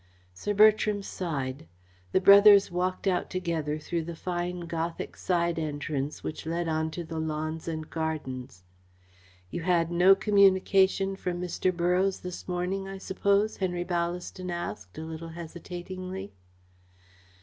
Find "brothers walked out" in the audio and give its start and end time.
2.19-3.29